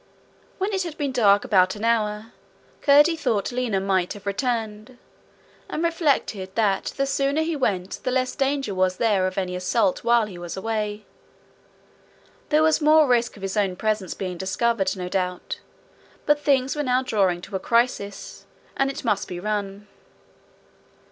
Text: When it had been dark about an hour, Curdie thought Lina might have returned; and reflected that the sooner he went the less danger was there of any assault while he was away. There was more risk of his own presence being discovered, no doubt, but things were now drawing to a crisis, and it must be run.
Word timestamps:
When 0.57 0.73
it 0.73 0.81
had 0.81 0.97
been 0.97 1.11
dark 1.11 1.45
about 1.45 1.75
an 1.75 1.83
hour, 1.85 2.33
Curdie 2.81 3.15
thought 3.15 3.51
Lina 3.51 3.79
might 3.79 4.13
have 4.13 4.25
returned; 4.25 4.97
and 5.69 5.83
reflected 5.83 6.55
that 6.55 6.85
the 6.97 7.05
sooner 7.05 7.43
he 7.43 7.55
went 7.55 7.99
the 8.01 8.09
less 8.09 8.35
danger 8.35 8.73
was 8.73 8.97
there 8.97 9.27
of 9.27 9.37
any 9.37 9.55
assault 9.55 10.03
while 10.03 10.25
he 10.25 10.39
was 10.39 10.57
away. 10.57 11.05
There 12.49 12.63
was 12.63 12.81
more 12.81 13.05
risk 13.07 13.35
of 13.37 13.43
his 13.43 13.55
own 13.55 13.75
presence 13.75 14.15
being 14.15 14.39
discovered, 14.39 14.97
no 14.97 15.07
doubt, 15.07 15.59
but 16.25 16.39
things 16.39 16.75
were 16.75 16.81
now 16.81 17.03
drawing 17.03 17.39
to 17.41 17.55
a 17.55 17.59
crisis, 17.59 18.47
and 18.75 18.89
it 18.89 19.05
must 19.05 19.27
be 19.27 19.39
run. 19.39 19.87